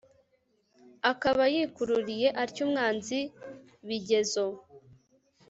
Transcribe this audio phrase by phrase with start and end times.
[1.11, 3.19] akaba yikururiye atyo umwanzi
[3.87, 4.45] bigezo